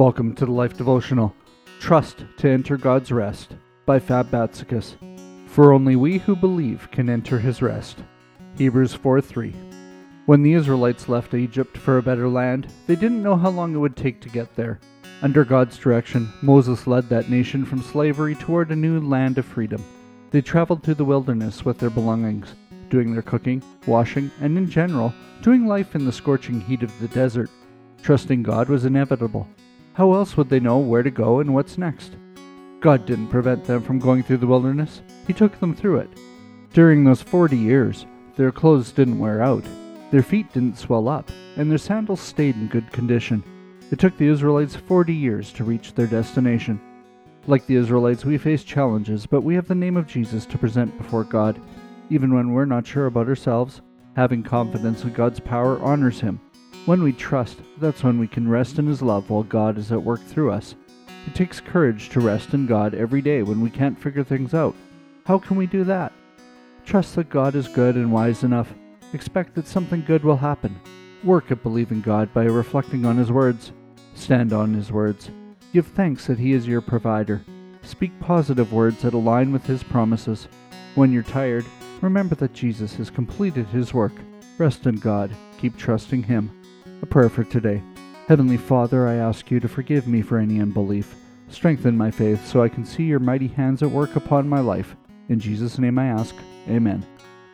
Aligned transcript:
Welcome 0.00 0.34
to 0.36 0.46
the 0.46 0.52
Life 0.52 0.78
Devotional. 0.78 1.36
Trust 1.78 2.24
to 2.38 2.48
enter 2.48 2.78
God's 2.78 3.12
rest 3.12 3.56
by 3.84 3.98
Fab. 3.98 4.30
For 5.46 5.74
only 5.74 5.94
we 5.94 6.16
who 6.16 6.34
believe 6.34 6.88
can 6.90 7.10
enter 7.10 7.38
his 7.38 7.60
rest. 7.60 7.98
Hebrews 8.56 8.94
4 8.94 9.20
3. 9.20 9.54
When 10.24 10.42
the 10.42 10.54
Israelites 10.54 11.10
left 11.10 11.34
Egypt 11.34 11.76
for 11.76 11.98
a 11.98 12.02
better 12.02 12.30
land, 12.30 12.72
they 12.86 12.96
didn't 12.96 13.22
know 13.22 13.36
how 13.36 13.50
long 13.50 13.74
it 13.74 13.76
would 13.76 13.94
take 13.94 14.22
to 14.22 14.30
get 14.30 14.56
there. 14.56 14.80
Under 15.20 15.44
God's 15.44 15.76
direction, 15.76 16.32
Moses 16.40 16.86
led 16.86 17.10
that 17.10 17.28
nation 17.28 17.66
from 17.66 17.82
slavery 17.82 18.34
toward 18.34 18.70
a 18.70 18.76
new 18.76 19.00
land 19.00 19.36
of 19.36 19.44
freedom. 19.44 19.84
They 20.30 20.40
traveled 20.40 20.82
through 20.82 20.94
the 20.94 21.04
wilderness 21.04 21.66
with 21.66 21.76
their 21.76 21.90
belongings, 21.90 22.54
doing 22.88 23.12
their 23.12 23.20
cooking, 23.20 23.62
washing, 23.86 24.30
and 24.40 24.56
in 24.56 24.70
general, 24.70 25.12
doing 25.42 25.66
life 25.66 25.94
in 25.94 26.06
the 26.06 26.10
scorching 26.10 26.58
heat 26.58 26.82
of 26.82 27.00
the 27.00 27.08
desert. 27.08 27.50
Trusting 28.02 28.42
God 28.42 28.70
was 28.70 28.86
inevitable. 28.86 29.46
How 29.94 30.12
else 30.14 30.36
would 30.36 30.48
they 30.48 30.60
know 30.60 30.78
where 30.78 31.02
to 31.02 31.10
go 31.10 31.40
and 31.40 31.52
what's 31.52 31.76
next? 31.76 32.16
God 32.80 33.04
didn't 33.04 33.28
prevent 33.28 33.64
them 33.64 33.82
from 33.82 33.98
going 33.98 34.22
through 34.22 34.38
the 34.38 34.46
wilderness, 34.46 35.02
He 35.26 35.32
took 35.32 35.58
them 35.60 35.74
through 35.74 35.98
it. 35.98 36.10
During 36.72 37.04
those 37.04 37.20
forty 37.20 37.58
years, 37.58 38.06
their 38.36 38.52
clothes 38.52 38.92
didn't 38.92 39.18
wear 39.18 39.42
out, 39.42 39.64
their 40.10 40.22
feet 40.22 40.52
didn't 40.52 40.78
swell 40.78 41.08
up, 41.08 41.30
and 41.56 41.70
their 41.70 41.78
sandals 41.78 42.20
stayed 42.20 42.54
in 42.54 42.68
good 42.68 42.90
condition. 42.92 43.42
It 43.90 43.98
took 43.98 44.16
the 44.16 44.28
Israelites 44.28 44.76
forty 44.76 45.14
years 45.14 45.52
to 45.54 45.64
reach 45.64 45.94
their 45.94 46.06
destination. 46.06 46.80
Like 47.46 47.66
the 47.66 47.76
Israelites, 47.76 48.24
we 48.24 48.38
face 48.38 48.62
challenges, 48.62 49.26
but 49.26 49.42
we 49.42 49.54
have 49.56 49.66
the 49.66 49.74
name 49.74 49.96
of 49.96 50.06
Jesus 50.06 50.46
to 50.46 50.58
present 50.58 50.96
before 50.96 51.24
God. 51.24 51.60
Even 52.08 52.34
when 52.34 52.52
we're 52.52 52.64
not 52.64 52.86
sure 52.86 53.06
about 53.06 53.28
ourselves, 53.28 53.82
having 54.14 54.42
confidence 54.42 55.02
in 55.02 55.12
God's 55.12 55.40
power 55.40 55.80
honors 55.80 56.20
Him. 56.20 56.40
When 56.86 57.02
we 57.02 57.12
trust, 57.12 57.58
that's 57.78 58.02
when 58.02 58.18
we 58.18 58.26
can 58.26 58.48
rest 58.48 58.78
in 58.78 58.86
His 58.86 59.02
love 59.02 59.28
while 59.28 59.42
God 59.42 59.76
is 59.76 59.92
at 59.92 60.02
work 60.02 60.22
through 60.22 60.50
us. 60.50 60.74
It 61.26 61.34
takes 61.34 61.60
courage 61.60 62.08
to 62.10 62.20
rest 62.20 62.54
in 62.54 62.66
God 62.66 62.94
every 62.94 63.20
day 63.20 63.42
when 63.42 63.60
we 63.60 63.68
can't 63.68 64.00
figure 64.00 64.24
things 64.24 64.54
out. 64.54 64.74
How 65.26 65.38
can 65.38 65.56
we 65.56 65.66
do 65.66 65.84
that? 65.84 66.12
Trust 66.86 67.14
that 67.16 67.28
God 67.28 67.54
is 67.54 67.68
good 67.68 67.96
and 67.96 68.10
wise 68.10 68.42
enough. 68.42 68.72
Expect 69.12 69.54
that 69.54 69.66
something 69.66 70.02
good 70.06 70.24
will 70.24 70.38
happen. 70.38 70.80
Work 71.22 71.50
at 71.50 71.62
believing 71.62 72.00
God 72.00 72.32
by 72.32 72.44
reflecting 72.44 73.04
on 73.04 73.18
His 73.18 73.30
words. 73.30 73.72
Stand 74.14 74.54
on 74.54 74.72
His 74.72 74.90
words. 74.90 75.30
Give 75.74 75.86
thanks 75.86 76.26
that 76.26 76.38
He 76.38 76.54
is 76.54 76.66
your 76.66 76.80
provider. 76.80 77.42
Speak 77.82 78.18
positive 78.20 78.72
words 78.72 79.02
that 79.02 79.14
align 79.14 79.52
with 79.52 79.66
His 79.66 79.82
promises. 79.82 80.48
When 80.94 81.12
you're 81.12 81.22
tired, 81.22 81.66
remember 82.00 82.34
that 82.36 82.54
Jesus 82.54 82.94
has 82.96 83.10
completed 83.10 83.66
His 83.66 83.92
work. 83.92 84.14
Rest 84.56 84.86
in 84.86 84.96
God. 84.96 85.30
Keep 85.58 85.76
trusting 85.76 86.22
Him. 86.22 86.50
A 87.02 87.06
prayer 87.06 87.30
for 87.30 87.44
today. 87.44 87.82
Heavenly 88.28 88.58
Father, 88.58 89.08
I 89.08 89.14
ask 89.14 89.50
you 89.50 89.58
to 89.60 89.68
forgive 89.68 90.06
me 90.06 90.20
for 90.20 90.36
any 90.36 90.60
unbelief. 90.60 91.14
Strengthen 91.48 91.96
my 91.96 92.10
faith 92.10 92.46
so 92.46 92.62
I 92.62 92.68
can 92.68 92.84
see 92.84 93.04
your 93.04 93.18
mighty 93.18 93.48
hands 93.48 93.82
at 93.82 93.90
work 93.90 94.16
upon 94.16 94.48
my 94.48 94.60
life. 94.60 94.96
In 95.30 95.40
Jesus' 95.40 95.78
name 95.78 95.98
I 95.98 96.06
ask. 96.06 96.34
Amen. 96.68 97.06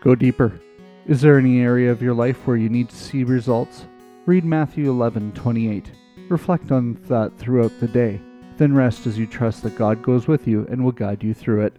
Go 0.02 0.16
deeper. 0.16 0.60
Is 1.06 1.20
there 1.20 1.38
any 1.38 1.60
area 1.60 1.92
of 1.92 2.02
your 2.02 2.12
life 2.12 2.44
where 2.44 2.56
you 2.56 2.68
need 2.68 2.88
to 2.88 2.96
see 2.96 3.22
results? 3.22 3.86
Read 4.26 4.44
Matthew 4.44 4.90
11:28. 4.90 5.92
Reflect 6.28 6.72
on 6.72 6.98
that 7.08 7.38
throughout 7.38 7.78
the 7.78 7.86
day. 7.86 8.20
Then 8.56 8.74
rest 8.74 9.06
as 9.06 9.16
you 9.16 9.26
trust 9.26 9.62
that 9.62 9.78
God 9.78 10.02
goes 10.02 10.26
with 10.26 10.48
you 10.48 10.66
and 10.68 10.82
will 10.84 10.90
guide 10.90 11.22
you 11.22 11.32
through 11.32 11.66
it. 11.66 11.76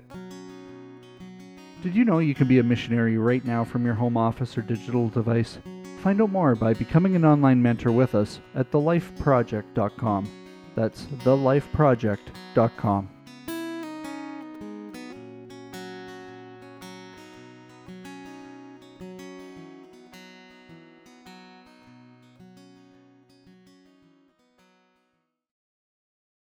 Did 1.84 1.96
you 1.96 2.06
know 2.06 2.20
you 2.20 2.34
can 2.34 2.48
be 2.48 2.59
a 2.59 2.64
missionary 2.64 3.18
right 3.18 3.44
now 3.44 3.66
from 3.66 3.84
your 3.86 3.96
home 3.96 4.16
office 4.16 4.58
or 4.58 4.62
digital 4.62 5.09
device? 5.09 5.58
Find 6.08 6.22
out 6.22 6.31
more 6.31 6.55
by 6.55 6.73
becoming 6.73 7.17
an 7.17 7.25
online 7.25 7.61
mentor 7.61 7.91
with 7.91 8.16
us 8.16 8.39
at 8.55 8.72
thelifeproject.com. 8.72 10.30
That's 10.73 11.03
thelifeproject.com. 11.03 13.09